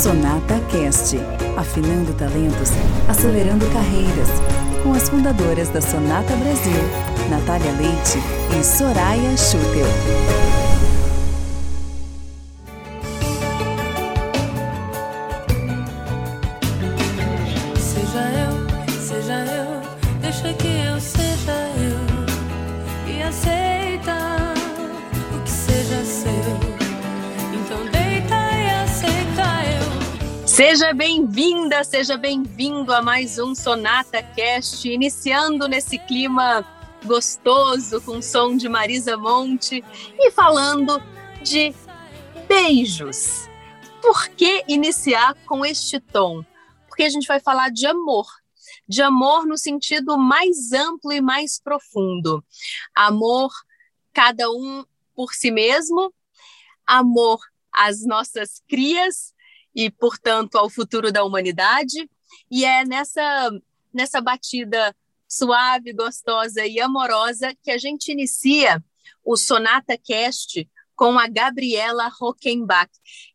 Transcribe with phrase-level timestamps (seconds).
[0.00, 1.16] Sonata Cast,
[1.56, 2.70] afinando talentos,
[3.08, 4.28] acelerando carreiras,
[4.80, 8.20] com as fundadoras da Sonata Brasil, Natália Leite
[8.56, 10.87] e Soraya Schutel.
[30.58, 36.66] Seja bem-vinda, seja bem-vindo a mais um Sonata Cast, iniciando nesse clima
[37.04, 39.84] gostoso com o som de Marisa Monte
[40.18, 41.00] e falando
[41.44, 41.72] de
[42.48, 43.48] beijos.
[44.02, 46.44] Por que iniciar com este tom?
[46.88, 48.26] Porque a gente vai falar de amor,
[48.88, 52.44] de amor no sentido mais amplo e mais profundo.
[52.96, 53.52] Amor,
[54.12, 54.84] cada um
[55.14, 56.12] por si mesmo,
[56.84, 57.38] amor
[57.72, 59.37] às nossas crias
[59.78, 62.10] e, portanto, ao futuro da humanidade.
[62.50, 63.48] E é nessa,
[63.94, 64.92] nessa batida
[65.28, 68.82] suave, gostosa e amorosa que a gente inicia
[69.24, 72.90] o Sonata Cast com a Gabriela Rockenbach,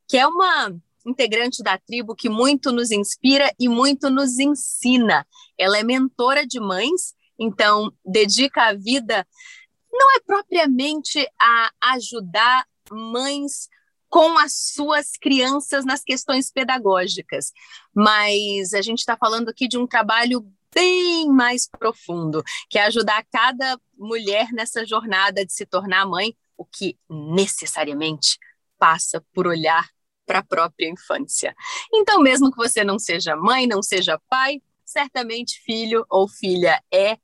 [0.05, 5.25] que é uma integrante da tribo que muito nos inspira e muito nos ensina.
[5.57, 9.25] Ela é mentora de mães, então dedica a vida
[9.89, 13.69] não é propriamente a ajudar mães
[14.13, 17.51] com as suas crianças nas questões pedagógicas.
[17.91, 23.25] Mas a gente está falando aqui de um trabalho bem mais profundo, que é ajudar
[23.31, 28.37] cada mulher nessa jornada de se tornar mãe, o que necessariamente
[28.77, 29.89] passa por olhar
[30.27, 31.55] para a própria infância.
[31.91, 37.17] Então, mesmo que você não seja mãe, não seja pai, certamente filho ou filha é,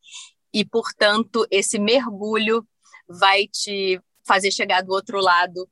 [0.52, 2.68] e portanto, esse mergulho
[3.08, 5.70] vai te fazer chegar do outro lado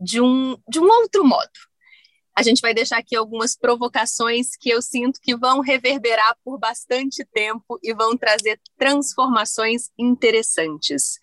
[0.00, 1.50] de um, de um outro modo.
[2.38, 7.24] A gente vai deixar aqui algumas provocações que eu sinto que vão reverberar por bastante
[7.32, 11.18] tempo e vão trazer transformações interessantes.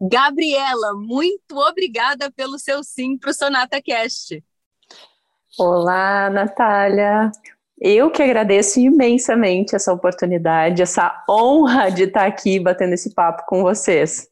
[0.00, 4.42] Gabriela, muito obrigada pelo seu sim para o Sonata Cast.
[5.58, 7.30] Olá, Natália.
[7.78, 13.62] Eu que agradeço imensamente essa oportunidade, essa honra de estar aqui batendo esse papo com
[13.62, 14.26] vocês.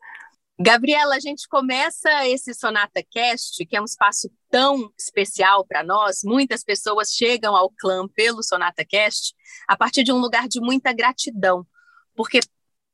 [0.63, 6.21] Gabriela, a gente começa esse Sonata Cast, que é um espaço tão especial para nós.
[6.23, 9.35] Muitas pessoas chegam ao clã pelo Sonata Cast
[9.67, 11.67] a partir de um lugar de muita gratidão,
[12.15, 12.39] porque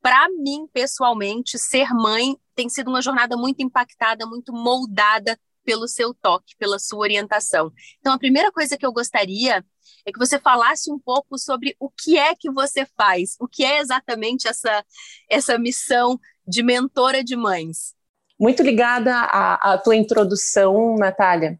[0.01, 6.11] para mim, pessoalmente, ser mãe tem sido uma jornada muito impactada, muito moldada pelo seu
[6.15, 7.71] toque, pela sua orientação.
[7.99, 9.63] Então, a primeira coisa que eu gostaria
[10.05, 13.63] é que você falasse um pouco sobre o que é que você faz, o que
[13.63, 14.83] é exatamente essa,
[15.29, 17.93] essa missão de mentora de mães.
[18.39, 21.59] Muito ligada à, à tua introdução, Natália,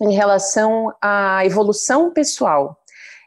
[0.00, 2.78] em relação à evolução pessoal.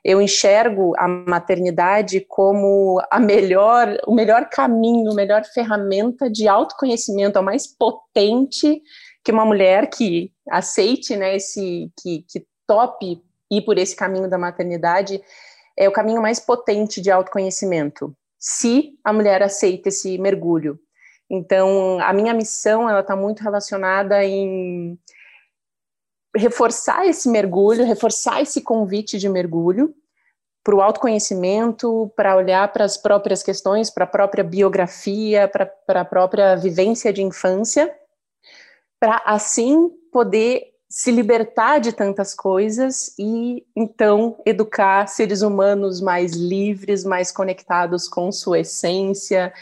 [0.03, 7.39] Eu enxergo a maternidade como a melhor, o melhor caminho, a melhor ferramenta de autoconhecimento,
[7.39, 8.81] a mais potente
[9.23, 14.37] que uma mulher que aceite, né, esse, que, que tope ir por esse caminho da
[14.37, 15.19] maternidade,
[15.77, 20.79] é o caminho mais potente de autoconhecimento, se a mulher aceita esse mergulho.
[21.29, 24.97] Então, a minha missão ela está muito relacionada em
[26.35, 29.95] reforçar esse mergulho, reforçar esse convite de mergulho
[30.63, 36.05] para o autoconhecimento, para olhar para as próprias questões, para a própria biografia, para a
[36.05, 37.93] própria vivência de infância,
[38.99, 47.03] para assim poder se libertar de tantas coisas e então educar seres humanos mais livres,
[47.03, 49.53] mais conectados com sua essência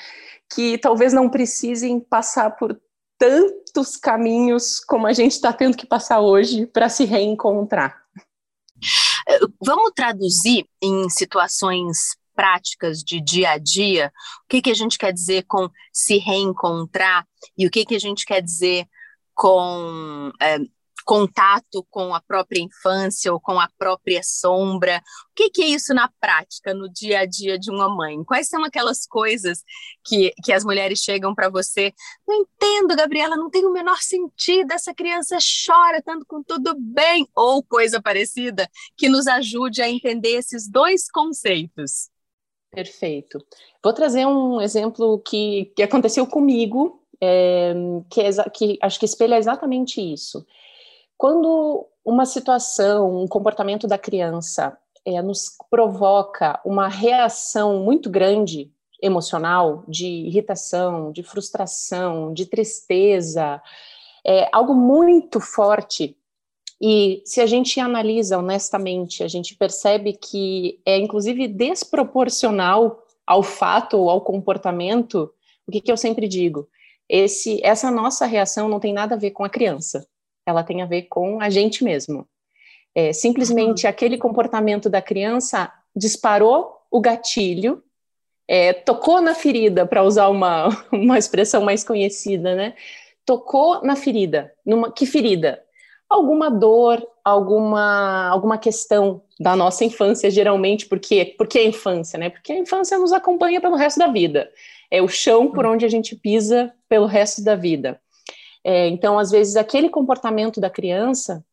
[0.54, 2.80] que talvez não precisem passar por
[3.18, 8.04] tantos caminhos como a gente está tendo que passar hoje para se reencontrar.
[9.62, 14.12] Vamos traduzir em situações práticas de dia a dia
[14.44, 17.28] o que, que a gente quer dizer com se reencontrar
[17.58, 18.88] e o que, que a gente quer dizer
[19.34, 20.58] com é,
[21.04, 25.02] contato com a própria infância ou com a própria sombra.
[25.32, 28.24] O que, que, é isso na prática, no dia a dia de uma mãe?
[28.24, 29.64] Quais são aquelas coisas
[30.06, 31.94] que, que as mulheres chegam para você?
[32.28, 37.28] Não entendo, Gabriela, não tem o menor sentido, essa criança chora tanto com tudo bem,
[37.36, 42.10] ou coisa parecida, que nos ajude a entender esses dois conceitos.
[42.72, 43.40] Perfeito.
[43.84, 47.74] Vou trazer um exemplo que, que aconteceu comigo, é,
[48.10, 48.22] que,
[48.52, 50.46] que acho que espelha exatamente isso.
[51.18, 58.72] Quando uma situação, um comportamento da criança é, nos provoca uma reação muito grande
[59.02, 63.62] emocional, de irritação, de frustração, de tristeza,
[64.26, 66.18] é algo muito forte
[66.82, 73.98] E se a gente analisa honestamente, a gente percebe que é inclusive desproporcional ao fato
[73.98, 75.32] ou ao comportamento.
[75.66, 76.68] O que, que eu sempre digo?
[77.08, 80.06] Esse, essa nossa reação não tem nada a ver com a criança,
[80.46, 82.28] ela tem a ver com a gente mesmo.
[82.96, 87.84] É, simplesmente aquele comportamento da criança disparou o gatilho,
[88.48, 92.76] é, tocou na ferida, para usar uma, uma expressão mais conhecida, né?
[93.26, 94.54] Tocou na ferida.
[94.66, 95.64] Numa, que ferida?
[96.10, 102.30] Alguma dor, alguma, alguma questão da nossa infância, geralmente, porque, porque a infância, né?
[102.30, 104.52] Porque a infância nos acompanha pelo resto da vida.
[104.92, 108.00] É o chão por onde a gente pisa pelo resto da vida.
[108.64, 111.44] É, então, às vezes, aquele comportamento da criança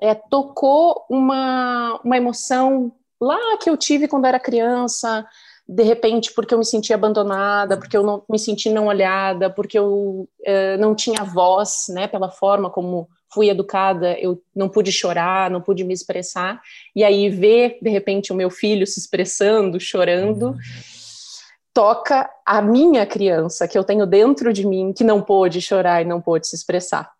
[0.00, 5.26] é, tocou uma, uma emoção lá que eu tive quando era criança,
[5.66, 9.78] de repente porque eu me senti abandonada, porque eu não me senti não olhada, porque
[9.78, 15.50] eu é, não tinha voz, né, pela forma como fui educada, eu não pude chorar,
[15.50, 16.60] não pude me expressar,
[16.94, 20.58] e aí ver, de repente, o meu filho se expressando, chorando, uhum.
[21.74, 26.04] Toca a minha criança, que eu tenho dentro de mim, que não pôde chorar e
[26.04, 27.12] não pôde se expressar.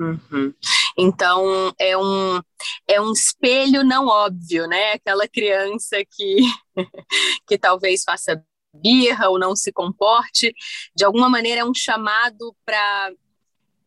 [0.00, 0.52] Uhum.
[0.98, 2.40] Então é um
[2.88, 4.92] é um espelho não óbvio, né?
[4.92, 6.38] Aquela criança que
[7.46, 8.42] que talvez faça
[8.74, 10.54] birra ou não se comporte,
[10.96, 13.12] de alguma maneira é um chamado para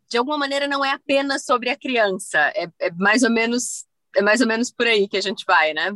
[0.08, 3.86] de alguma maneira não é apenas sobre a criança, é, é, mais ou menos
[4.16, 5.92] é mais ou menos por aí que a gente vai, né?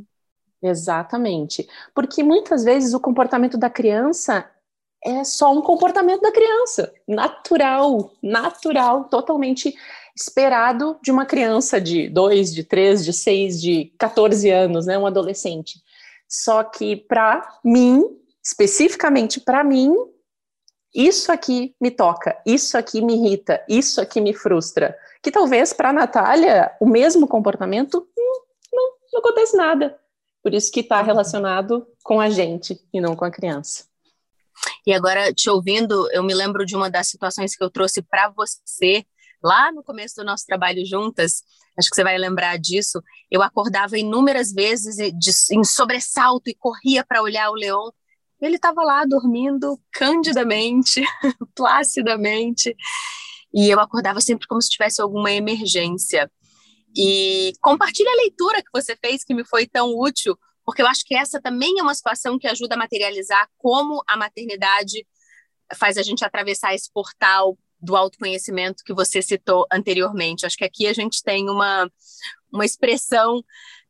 [0.61, 4.49] Exatamente, porque muitas vezes o comportamento da criança
[5.03, 9.73] é só um comportamento da criança, natural, natural, totalmente
[10.15, 15.07] esperado de uma criança de 2, de 3, de 6, de 14 anos, né, um
[15.07, 15.81] adolescente.
[16.27, 18.03] Só que para mim,
[18.43, 19.95] especificamente para mim,
[20.93, 24.97] isso aqui me toca, isso aqui me irrita, isso aqui me frustra.
[25.23, 28.41] Que talvez para Natália o mesmo comportamento hum,
[28.73, 29.97] não, não acontece nada.
[30.41, 33.85] Por isso que está relacionado com a gente e não com a criança.
[34.85, 38.29] E agora, te ouvindo, eu me lembro de uma das situações que eu trouxe para
[38.29, 39.05] você
[39.43, 41.43] lá no começo do nosso trabalho juntas.
[41.77, 43.01] Acho que você vai lembrar disso.
[43.31, 44.97] Eu acordava inúmeras vezes
[45.51, 47.93] em sobressalto e corria para olhar o leão
[48.41, 51.01] ele estava lá dormindo candidamente,
[51.55, 52.75] placidamente,
[53.53, 56.31] e eu acordava sempre como se tivesse alguma emergência.
[57.01, 61.05] E compartilhe a leitura que você fez, que me foi tão útil, porque eu acho
[61.05, 65.07] que essa também é uma situação que ajuda a materializar como a maternidade
[65.75, 70.45] faz a gente atravessar esse portal do autoconhecimento que você citou anteriormente.
[70.45, 71.89] Acho que aqui a gente tem uma,
[72.51, 73.41] uma expressão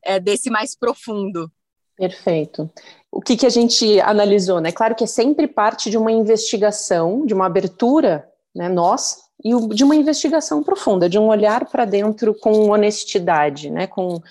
[0.03, 1.51] é, desse mais profundo.
[1.97, 2.71] Perfeito.
[3.11, 4.61] O que, que a gente analisou?
[4.61, 4.71] Né?
[4.71, 9.83] Claro que é sempre parte de uma investigação, de uma abertura né, nossa, e de
[9.83, 14.21] uma investigação profunda, de um olhar para dentro com honestidade, né, com,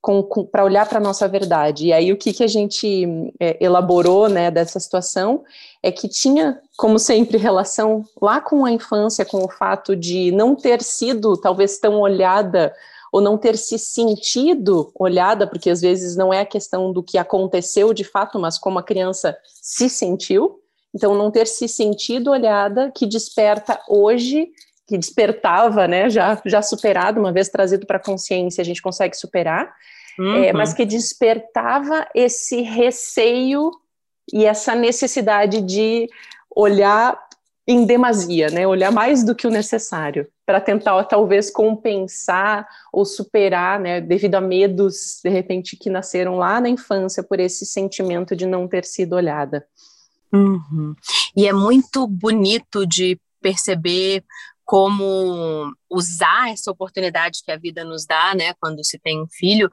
[0.00, 1.86] com, com para olhar para a nossa verdade.
[1.86, 5.44] E aí o que, que a gente é, elaborou né, dessa situação
[5.82, 10.54] é que tinha, como sempre, relação lá com a infância, com o fato de não
[10.54, 12.74] ter sido talvez tão olhada
[13.14, 17.16] ou não ter se sentido olhada, porque às vezes não é a questão do que
[17.16, 20.58] aconteceu de fato, mas como a criança se sentiu.
[20.94, 24.48] Então, não ter se sentido olhada que desperta hoje,
[24.86, 29.16] que despertava, né, já, já superado, uma vez trazido para a consciência, a gente consegue
[29.16, 29.74] superar,
[30.18, 30.44] é, uhum.
[30.44, 33.70] é, mas que despertava esse receio
[34.32, 36.08] e essa necessidade de
[36.54, 37.18] olhar
[37.66, 38.66] em demasia, né?
[38.66, 44.00] Olhar mais do que o necessário para tentar talvez compensar ou superar, né?
[44.00, 48.68] Devido a medos de repente que nasceram lá na infância por esse sentimento de não
[48.68, 49.66] ter sido olhada.
[50.34, 50.94] Uhum.
[51.36, 54.24] E é muito bonito de perceber
[54.64, 58.54] como usar essa oportunidade que a vida nos dá, né?
[58.54, 59.70] Quando se tem um filho,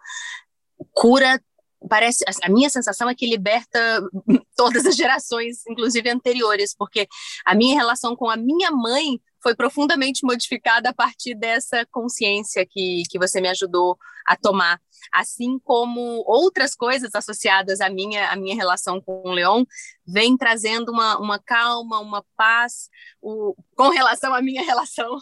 [0.94, 1.42] cura
[1.90, 3.80] parece a minha sensação é que liberta
[4.56, 7.08] todas as gerações, inclusive anteriores, porque
[7.44, 13.04] a minha relação com a minha mãe foi profundamente modificada a partir dessa consciência que,
[13.10, 14.80] que você me ajudou a tomar,
[15.12, 19.66] assim como outras coisas associadas à minha, à minha relação com o Leon,
[20.06, 22.90] vem trazendo uma, uma calma, uma paz
[23.22, 25.18] o, com relação à minha relação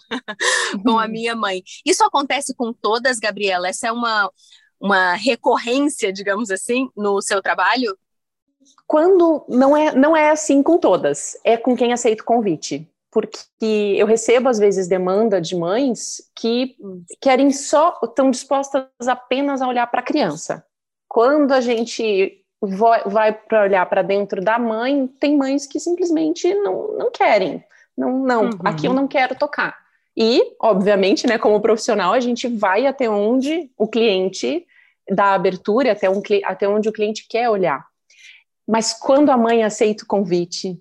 [0.83, 1.11] com a uhum.
[1.11, 1.63] minha mãe.
[1.85, 3.69] Isso acontece com todas, Gabriela?
[3.69, 4.29] Essa é uma,
[4.79, 7.97] uma recorrência, digamos assim, no seu trabalho?
[8.85, 12.88] Quando não é, não é assim com todas, é com quem aceita o convite.
[13.12, 16.75] Porque eu recebo, às vezes, demanda de mães que
[17.20, 20.63] querem só, estão dispostas apenas a olhar para a criança.
[21.08, 26.98] Quando a gente vai para olhar para dentro da mãe, tem mães que simplesmente não,
[26.98, 27.63] não querem.
[27.98, 28.60] Não, não, uhum.
[28.63, 29.78] aqui eu não quero tocar.
[30.16, 34.66] E, obviamente, né, como profissional, a gente vai até onde o cliente
[35.10, 37.86] dá abertura, até, um, até onde o cliente quer olhar.
[38.68, 40.80] Mas quando a mãe aceita o convite,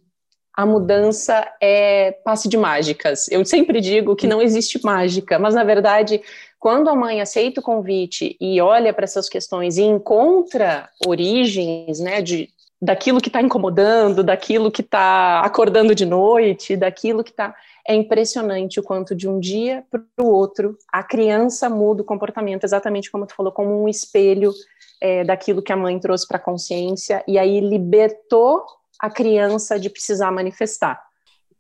[0.59, 3.29] a mudança é passe de mágicas.
[3.31, 6.21] Eu sempre digo que não existe mágica, mas na verdade,
[6.59, 12.21] quando a mãe aceita o convite e olha para essas questões e encontra origens, né,
[12.21, 12.49] de
[12.83, 17.55] daquilo que está incomodando, daquilo que está acordando de noite, daquilo que está
[17.87, 22.65] é impressionante o quanto de um dia para o outro a criança muda o comportamento,
[22.65, 24.53] exatamente como tu falou, como um espelho
[25.01, 28.65] é, daquilo que a mãe trouxe para a consciência e aí libertou
[28.99, 31.01] a criança de precisar manifestar.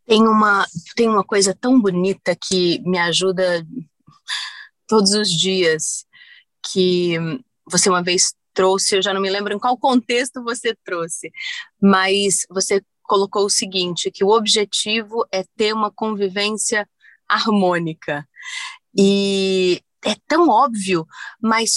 [0.06, 0.66] Tem uma,
[0.96, 3.66] tem uma coisa tão bonita que me ajuda
[4.86, 6.06] todos os dias,
[6.62, 7.16] que
[7.70, 11.30] você uma vez trouxe, eu já não me lembro em qual contexto você trouxe,
[11.80, 16.88] mas você colocou o seguinte, que o objetivo é ter uma convivência
[17.28, 18.26] harmônica.
[18.96, 21.06] E é tão óbvio,
[21.40, 21.76] mas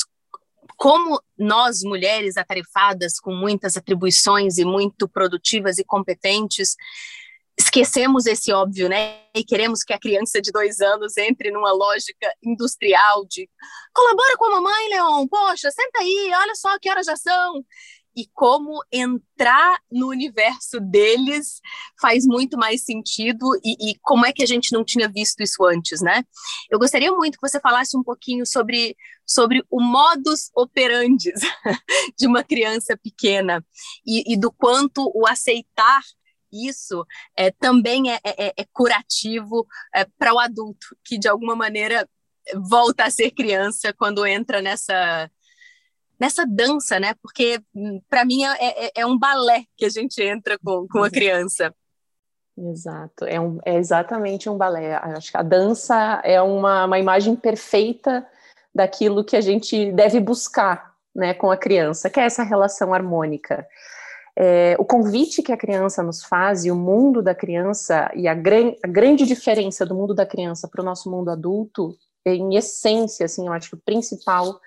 [0.81, 6.75] como nós, mulheres atarefadas, com muitas atribuições e muito produtivas e competentes,
[7.55, 9.19] esquecemos esse óbvio, né?
[9.35, 13.47] E queremos que a criança de dois anos entre numa lógica industrial de
[13.93, 17.63] colabora com a mamãe, Leon, poxa, senta aí, olha só que horas já são
[18.15, 21.61] e como entrar no universo deles
[21.99, 25.63] faz muito mais sentido e, e, como é que a gente não tinha visto isso
[25.65, 26.23] antes, né?
[26.69, 31.31] Eu gostaria muito que você falasse um pouquinho sobre, sobre o modus operandi
[32.17, 33.65] de uma criança pequena
[34.05, 36.01] e, e do quanto o aceitar
[36.51, 37.05] isso
[37.37, 39.65] é, também é, é, é curativo
[39.95, 42.07] é, para o adulto, que de alguma maneira
[42.55, 45.31] volta a ser criança quando entra nessa
[46.21, 47.15] nessa dança, né?
[47.23, 51.03] Porque hum, para mim é, é, é, um balé que a gente entra com, com
[51.03, 51.73] a criança.
[52.55, 54.93] Exato, é, um, é exatamente um balé.
[54.93, 58.23] Acho que a dança é uma, uma imagem perfeita
[58.73, 63.67] daquilo que a gente deve buscar né, com a criança, que é essa relação harmônica.
[64.37, 68.33] É, o convite que a criança nos faz e o mundo da criança e a,
[68.35, 73.25] gran, a grande diferença do mundo da criança para o nosso mundo adulto, em essência,
[73.25, 74.59] assim, eu acho que o principal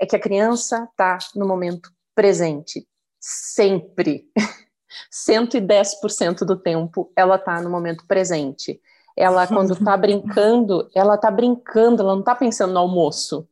[0.00, 2.86] é que a criança está no momento presente,
[3.20, 4.24] sempre.
[5.12, 8.80] 110% do tempo ela está no momento presente.
[9.16, 13.46] Ela, quando está brincando, ela está brincando, ela não está pensando no almoço.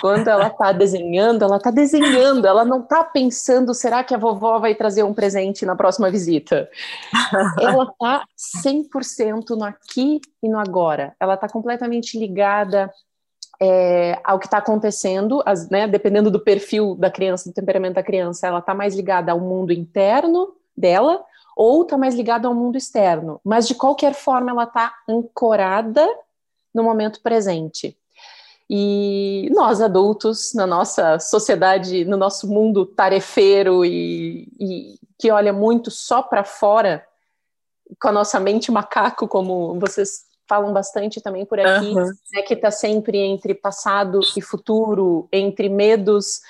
[0.00, 4.58] Quando ela está desenhando, ela está desenhando, ela não está pensando, será que a vovó
[4.58, 6.68] vai trazer um presente na próxima visita?
[7.60, 8.24] Ela está
[8.64, 11.14] 100% no aqui e no agora.
[11.20, 12.90] Ela está completamente ligada
[13.60, 18.02] é, ao que está acontecendo, as, né, dependendo do perfil da criança, do temperamento da
[18.02, 21.24] criança, ela está mais ligada ao mundo interno dela
[21.56, 23.40] ou está mais ligada ao mundo externo.
[23.44, 26.08] Mas de qualquer forma, ela está ancorada
[26.74, 27.96] no momento presente.
[28.68, 35.90] E nós adultos, na nossa sociedade, no nosso mundo tarefeiro e, e que olha muito
[35.90, 37.06] só para fora,
[38.00, 42.10] com a nossa mente macaco, como vocês falam bastante também por aqui, uhum.
[42.34, 46.42] né, que está sempre entre passado e futuro, entre medos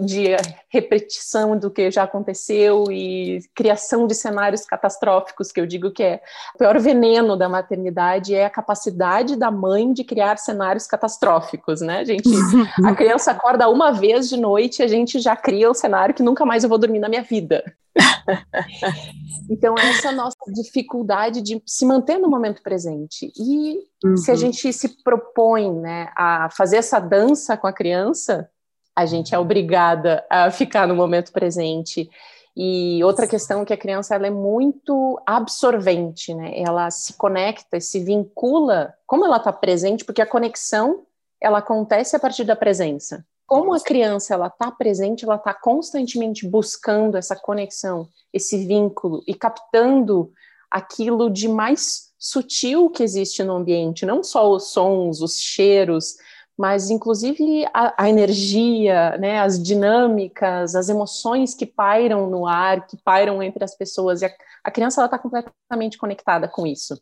[0.00, 0.36] de
[0.68, 6.20] repetição do que já aconteceu e criação de cenários catastróficos, que eu digo que é
[6.54, 12.04] o pior veneno da maternidade é a capacidade da mãe de criar cenários catastróficos, né,
[12.04, 12.28] gente?
[12.84, 16.22] A criança acorda uma vez de noite e a gente já cria um cenário que
[16.22, 17.62] nunca mais eu vou dormir na minha vida.
[19.50, 23.32] então, essa nossa dificuldade de se manter no momento presente.
[23.36, 24.16] E uhum.
[24.16, 24.40] se a uhum.
[24.40, 28.48] gente se propõe né, a fazer essa dança com a criança,
[28.94, 32.08] a gente é obrigada a ficar no momento presente.
[32.56, 36.52] E outra questão é que a criança ela é muito absorvente, né?
[36.56, 41.04] Ela se conecta se vincula, como ela está presente, porque a conexão
[41.40, 46.46] ela acontece a partir da presença como a criança ela está presente, ela está constantemente
[46.46, 50.30] buscando essa conexão, esse vínculo e captando
[50.70, 56.14] aquilo de mais sutil que existe no ambiente, não só os sons, os cheiros,
[56.60, 62.98] mas inclusive a, a energia, né, as dinâmicas, as emoções que pairam no ar, que
[62.98, 64.20] pairam entre as pessoas.
[64.20, 64.30] E a,
[64.62, 67.00] a criança está completamente conectada com isso.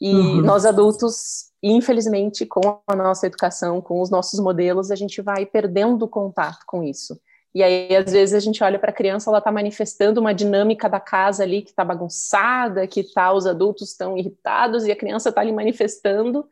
[0.00, 0.40] E uhum.
[0.40, 6.08] nós adultos, infelizmente, com a nossa educação, com os nossos modelos, a gente vai perdendo
[6.08, 7.20] contato com isso.
[7.54, 10.88] E aí, às vezes, a gente olha para a criança, ela está manifestando uma dinâmica
[10.88, 15.28] da casa ali que está bagunçada, que tá, os adultos estão irritados e a criança
[15.28, 16.48] está ali manifestando,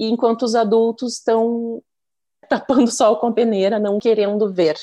[0.00, 1.82] e enquanto os adultos estão
[2.48, 4.76] tapando sol com a peneira, não querendo ver.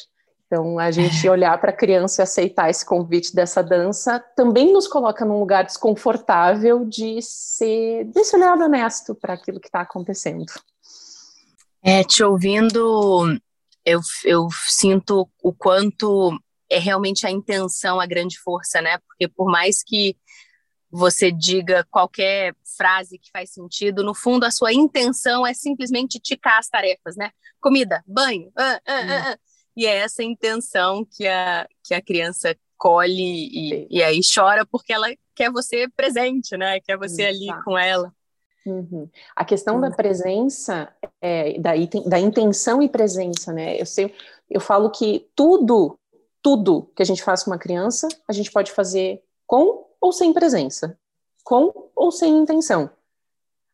[0.45, 4.87] Então, a gente olhar para a criança e aceitar esse convite dessa dança também nos
[4.87, 10.45] coloca num lugar desconfortável de ser desse olhar honesto para aquilo que está acontecendo.
[11.83, 13.37] É, te ouvindo,
[13.83, 18.99] eu, eu sinto o quanto é realmente a intenção a grande força, né?
[18.99, 20.15] Porque por mais que
[20.89, 26.59] você diga qualquer frase que faz sentido, no fundo a sua intenção é simplesmente ticar
[26.59, 27.31] as tarefas, né?
[27.59, 29.35] Comida, banho, ah, ah, ah, hum.
[29.75, 34.93] e é essa intenção que a, que a criança colhe e, e aí chora porque
[34.93, 36.79] ela quer você presente, né?
[36.79, 38.13] Quer você ali com ela.
[38.65, 39.09] Uhum.
[39.35, 39.81] A questão uhum.
[39.81, 41.71] da presença, é, da,
[42.05, 43.79] da intenção e presença, né?
[43.79, 44.13] Eu, sei,
[44.49, 45.97] eu falo que tudo,
[46.41, 50.33] tudo que a gente faz com uma criança, a gente pode fazer com ou sem
[50.33, 50.97] presença,
[51.43, 52.89] com ou sem intenção.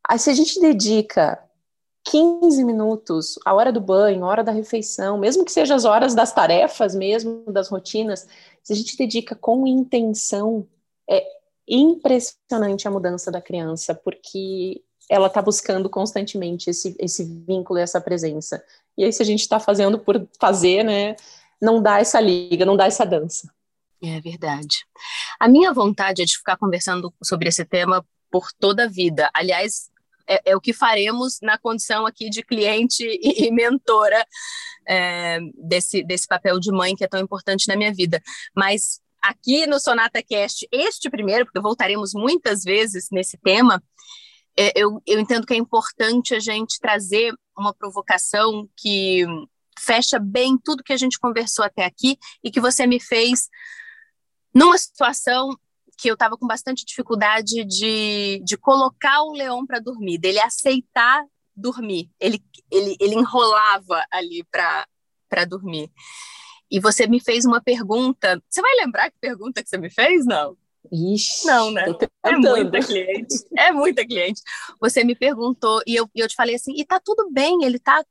[0.07, 1.41] Aí, se a gente dedica
[2.05, 6.13] 15 minutos, a hora do banho, a hora da refeição, mesmo que seja as horas
[6.13, 8.27] das tarefas mesmo, das rotinas,
[8.61, 10.67] se a gente dedica com intenção,
[11.09, 11.25] é
[11.67, 18.01] impressionante a mudança da criança, porque ela está buscando constantemente esse, esse vínculo e essa
[18.01, 18.63] presença.
[18.97, 21.15] E aí, se a gente está fazendo por fazer, né,
[21.61, 23.49] não dá essa liga, não dá essa dança.
[24.03, 24.85] É verdade.
[25.39, 29.29] A minha vontade é de ficar conversando sobre esse tema por toda a vida.
[29.33, 29.89] Aliás,
[30.27, 34.25] é, é o que faremos na condição aqui de cliente e, e mentora
[34.85, 38.21] é, desse, desse papel de mãe que é tão importante na minha vida.
[38.53, 43.81] Mas aqui no Sonata Cast, este primeiro, porque voltaremos muitas vezes nesse tema,
[44.57, 49.25] é, eu, eu entendo que é importante a gente trazer uma provocação que
[49.79, 53.47] fecha bem tudo que a gente conversou até aqui e que você me fez
[54.53, 55.49] numa situação
[55.97, 61.23] que eu estava com bastante dificuldade de, de colocar o leão para dormir, dele aceitar
[61.55, 62.09] dormir.
[62.19, 65.91] Ele, ele, ele enrolava ali para dormir.
[66.69, 68.41] E você me fez uma pergunta.
[68.49, 70.25] Você vai lembrar que pergunta que você me fez?
[70.25, 70.57] Não.
[70.91, 71.85] Ixi, não, né?
[72.23, 73.35] É muita cliente.
[73.57, 74.41] É muita cliente.
[74.81, 78.03] Você me perguntou e eu, eu te falei assim: e tá tudo bem, ele tá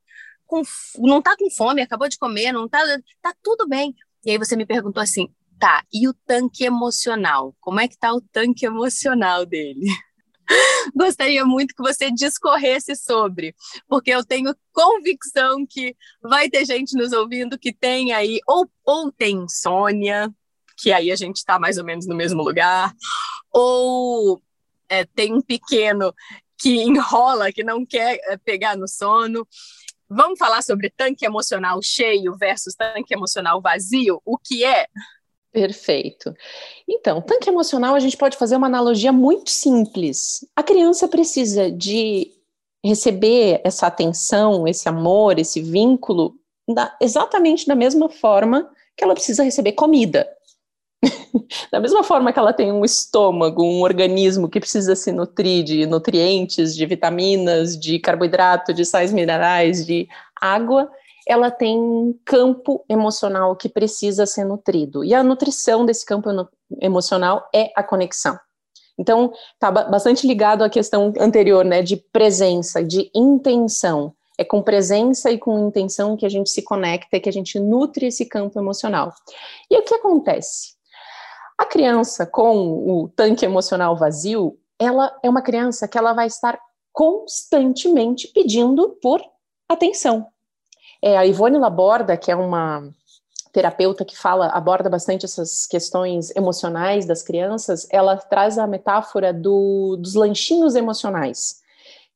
[0.45, 0.61] com,
[0.97, 2.79] não tá com fome, acabou de comer, não tá,
[3.21, 3.93] tá tudo bem.
[4.25, 5.29] E aí você me perguntou assim:
[5.63, 7.55] Tá, e o tanque emocional?
[7.61, 9.87] Como é que tá o tanque emocional dele?
[10.93, 13.55] Gostaria muito que você discorresse sobre,
[13.87, 19.09] porque eu tenho convicção que vai ter gente nos ouvindo que tem aí, ou, ou
[19.09, 20.29] tem insônia,
[20.75, 22.93] que aí a gente está mais ou menos no mesmo lugar,
[23.49, 24.43] ou
[24.89, 26.13] é, tem um pequeno
[26.57, 29.47] que enrola, que não quer é, pegar no sono.
[30.09, 34.21] Vamos falar sobre tanque emocional cheio versus tanque emocional vazio?
[34.25, 34.87] O que é?
[35.53, 36.33] Perfeito.
[36.89, 40.43] Então, tanque emocional, a gente pode fazer uma analogia muito simples.
[40.55, 42.31] A criança precisa de
[42.83, 46.33] receber essa atenção, esse amor, esse vínculo,
[46.67, 50.27] da, exatamente da mesma forma que ela precisa receber comida.
[51.71, 55.85] da mesma forma que ela tem um estômago, um organismo que precisa se nutrir de
[55.85, 60.07] nutrientes, de vitaminas, de carboidrato, de sais minerais, de
[60.41, 60.89] água,
[61.27, 65.03] ela tem um campo emocional que precisa ser nutrido.
[65.03, 66.29] E a nutrição desse campo
[66.81, 68.37] emocional é a conexão.
[68.97, 74.13] Então, está bastante ligado à questão anterior, né, de presença, de intenção.
[74.37, 78.07] É com presença e com intenção que a gente se conecta que a gente nutre
[78.07, 79.13] esse campo emocional.
[79.69, 80.73] E o que acontece?
[81.57, 86.59] A criança com o tanque emocional vazio, ela é uma criança que ela vai estar
[86.91, 89.21] constantemente pedindo por
[89.69, 90.27] atenção,
[91.03, 92.89] é, a Ivone Laborda, que é uma
[93.51, 99.97] terapeuta que fala, aborda bastante essas questões emocionais das crianças, ela traz a metáfora do,
[99.97, 101.57] dos lanchinhos emocionais,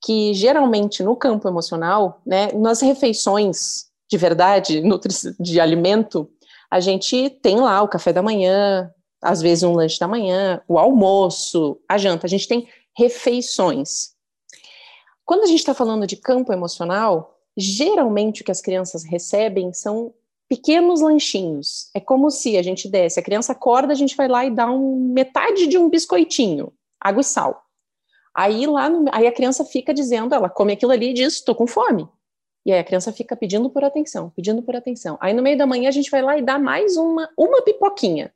[0.02, 4.82] que geralmente no campo emocional, né, nas refeições de verdade,
[5.38, 6.30] de alimento,
[6.72, 8.90] a gente tem lá o café da manhã,
[9.22, 14.12] às vezes um lanche da manhã, o almoço, a janta, a gente tem refeições.
[15.26, 20.14] Quando a gente está falando de campo emocional, geralmente o que as crianças recebem são
[20.48, 21.90] pequenos lanchinhos.
[21.94, 24.72] É como se a gente desse, a criança acorda, a gente vai lá e dá
[24.72, 27.64] um, metade de um biscoitinho, água e sal.
[28.34, 31.56] Aí lá, no, aí a criança fica dizendo, ela come aquilo ali e diz, estou
[31.56, 32.08] com fome.
[32.64, 35.18] E aí a criança fica pedindo por atenção, pedindo por atenção.
[35.20, 38.32] Aí no meio da manhã a gente vai lá e dá mais uma, uma pipoquinha.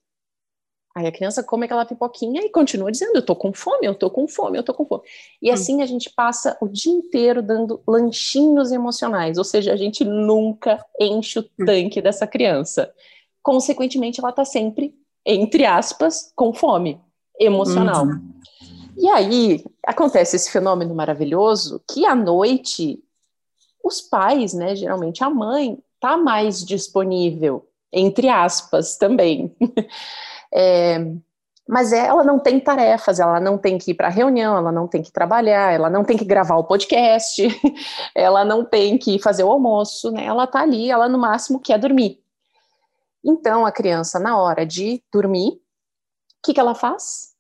[0.93, 4.09] Aí a criança come aquela pipoquinha e continua dizendo: Eu tô com fome, eu tô
[4.09, 5.03] com fome, eu tô com fome.
[5.41, 5.53] E hum.
[5.53, 10.83] assim a gente passa o dia inteiro dando lanchinhos emocionais, ou seja, a gente nunca
[10.99, 11.65] enche o hum.
[11.65, 12.93] tanque dessa criança.
[13.41, 14.93] Consequentemente, ela tá sempre,
[15.25, 16.99] entre aspas, com fome
[17.39, 18.05] emocional.
[18.05, 18.31] Uhum.
[18.97, 23.01] E aí acontece esse fenômeno maravilhoso que à noite
[23.83, 29.55] os pais, né, geralmente a mãe, tá mais disponível entre aspas também.
[30.53, 30.99] é,
[31.67, 35.01] mas ela não tem tarefas, ela não tem que ir para reunião, ela não tem
[35.01, 37.41] que trabalhar, ela não tem que gravar o podcast,
[38.13, 40.25] ela não tem que fazer o almoço, né?
[40.25, 42.19] Ela tá ali, ela no máximo quer dormir.
[43.23, 45.59] Então a criança na hora de dormir, o
[46.43, 47.35] que, que ela faz?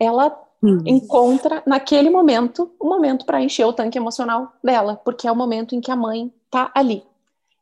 [0.00, 0.78] Ela hum.
[0.86, 5.74] encontra naquele momento o momento para encher o tanque emocional dela, porque é o momento
[5.74, 7.04] em que a mãe tá ali.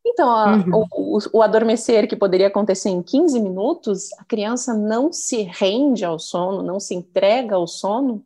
[0.06, 0.86] Então, a, uhum.
[0.92, 6.18] o, o, adormecer que poderia acontecer em 15 minutos, a criança não se rende ao
[6.18, 8.22] sono, não se entrega ao sono.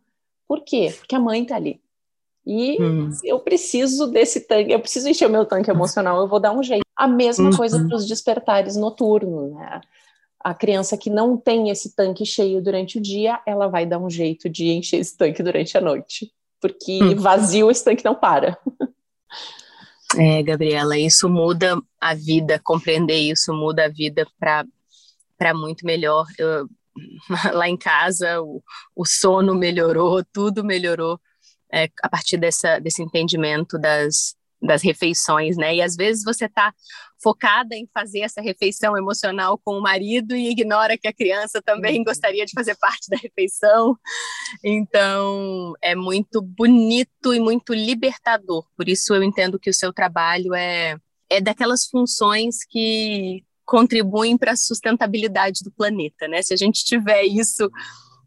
[0.46, 0.92] Por quê?
[0.98, 1.80] Porque a mãe está ali.
[2.44, 3.10] E uhum.
[3.22, 6.62] eu preciso desse tanque, eu preciso encher o meu tanque emocional, eu vou dar um
[6.62, 6.82] jeito.
[6.96, 7.56] A mesma uhum.
[7.56, 9.80] coisa para os despertares noturnos, né?
[10.40, 14.08] A criança que não tem esse tanque cheio durante o dia, ela vai dar um
[14.08, 16.32] jeito de encher esse tanque durante a noite.
[16.60, 17.16] Porque uhum.
[17.16, 18.58] vazio esse tanque não para.
[20.16, 26.26] É, Gabriela, isso muda a vida, compreender isso muda a vida para muito melhor.
[26.38, 26.68] Eu,
[27.52, 28.62] lá em casa, o,
[28.96, 31.20] o sono melhorou, tudo melhorou
[31.72, 35.76] é, a partir dessa, desse entendimento das, das refeições, né?
[35.76, 36.72] E às vezes você está
[37.22, 41.98] focada em fazer essa refeição emocional com o marido e ignora que a criança também
[41.98, 42.04] uhum.
[42.04, 43.96] gostaria de fazer parte da refeição.
[44.64, 48.64] Então, é muito bonito e muito libertador.
[48.76, 50.96] Por isso eu entendo que o seu trabalho é
[51.30, 56.40] é daquelas funções que contribuem para a sustentabilidade do planeta, né?
[56.40, 57.70] Se a gente tiver isso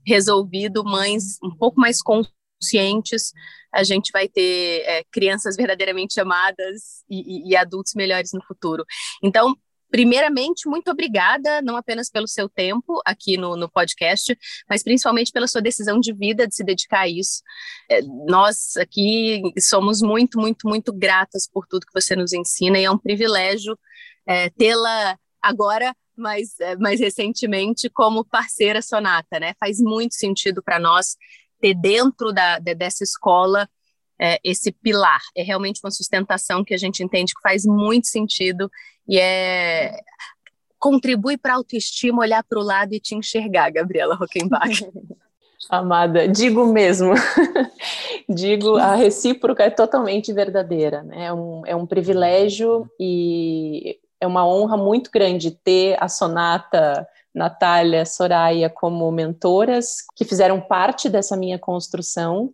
[0.05, 2.40] resolvido, mães um pouco mais conscientes,
[3.74, 8.86] a gente vai ter é, crianças verdadeiramente amadas e, e, e adultos melhores no futuro.
[9.24, 9.56] Então,
[9.91, 14.36] primeiramente, muito obrigada, não apenas pelo seu tempo aqui no, no, podcast,
[14.69, 17.41] mas principalmente pela sua decisão de vida de se dedicar a isso.
[17.89, 22.86] É, nós aqui somos muito, muito, muito gratas por tudo que você nos ensina e
[22.86, 23.78] é um privilégio
[24.26, 25.93] é, tê-la agora.
[26.13, 29.56] Mais, é, mais recentemente, como parceira Sonata, né?
[29.60, 31.15] Faz muito sentido para nós
[31.62, 33.69] ter dentro da, de, dessa escola
[34.19, 35.21] é, esse pilar.
[35.36, 38.69] É realmente uma sustentação que a gente entende que faz muito sentido
[39.08, 40.00] e é
[40.78, 44.84] contribui para a autoestima olhar para o lado e te enxergar, Gabriela Rockenbach.
[45.69, 47.13] Amada, digo mesmo,
[48.28, 51.28] digo, a recíproca é totalmente verdadeira, né?
[51.28, 58.05] É um, é um privilégio e é uma honra muito grande ter a Sonata Natália,
[58.05, 62.53] Soraya como mentoras que fizeram parte dessa minha construção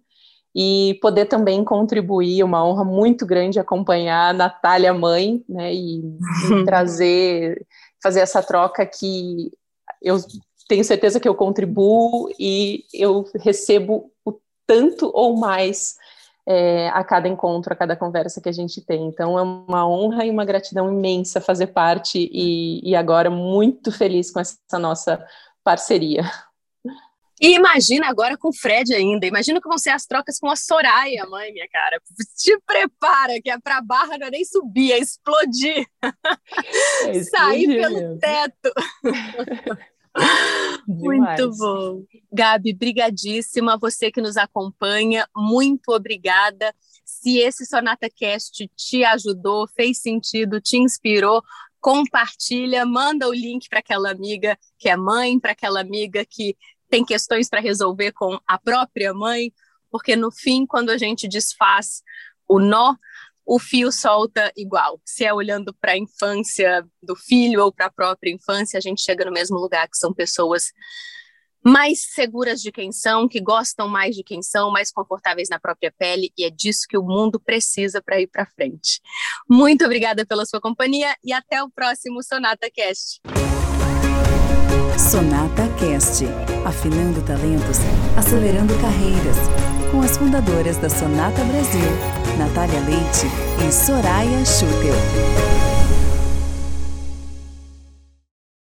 [0.55, 6.63] e poder também contribuir, uma honra muito grande acompanhar a Natália mãe, né, e, e
[6.65, 7.65] trazer,
[8.01, 9.51] fazer essa troca que
[10.01, 10.17] eu
[10.67, 14.33] tenho certeza que eu contribuo e eu recebo o
[14.65, 15.95] tanto ou mais
[16.47, 19.05] é, a cada encontro, a cada conversa que a gente tem.
[19.07, 24.31] Então é uma honra e uma gratidão imensa fazer parte e, e agora muito feliz
[24.31, 25.21] com essa nossa
[25.61, 26.23] parceria.
[27.39, 29.27] E imagina agora com o Fred ainda.
[29.27, 32.01] Imagina que vão ser as trocas com a Soraya, mãe, minha cara.
[32.35, 35.85] Te prepara, que é pra barra não é nem subir, é explodir.
[37.05, 38.73] É Sair pelo teto.
[40.87, 42.03] Muito bom.
[42.31, 43.77] Gabi, brigadíssima.
[43.77, 46.73] Você que nos acompanha, muito obrigada.
[47.03, 51.43] Se esse Sonata Cast te ajudou, fez sentido, te inspirou,
[51.79, 56.55] compartilha, manda o link para aquela amiga que é mãe, para aquela amiga que
[56.89, 59.51] tem questões para resolver com a própria mãe,
[59.91, 62.01] porque no fim, quando a gente desfaz
[62.47, 62.95] o nó,
[63.47, 64.99] o fio solta igual.
[65.05, 69.01] Se é olhando para a infância do filho ou para a própria infância, a gente
[69.01, 70.73] chega no mesmo lugar, que são pessoas
[71.63, 75.93] mais seguras de quem são, que gostam mais de quem são, mais confortáveis na própria
[75.97, 79.01] pele, e é disso que o mundo precisa para ir para frente.
[79.49, 83.21] Muito obrigada pela sua companhia e até o próximo Sonata Cast.
[84.97, 86.25] Sonata Cast,
[86.65, 87.77] afinando talentos,
[88.17, 89.37] acelerando carreiras,
[89.91, 93.27] com as fundadoras da Sonata Brasil, Natália Leite
[93.67, 95.56] e Soraya Schutel.